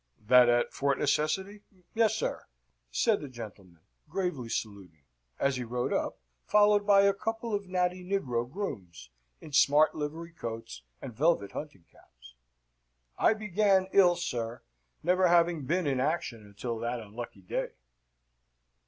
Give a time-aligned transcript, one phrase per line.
[0.25, 1.61] "That at Fort Necessity?
[1.93, 2.47] Yes, sir,"
[2.89, 5.03] said the gentleman, gravely saluting,
[5.37, 9.11] as he rode up, followed by a couple of natty negro grooms,
[9.41, 12.33] in smart livery coats and velvet hunting caps.
[13.19, 14.63] "I began ill, sir,
[15.03, 17.73] never having been in action until that unlucky day."